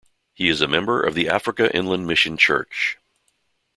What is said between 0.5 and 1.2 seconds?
a member of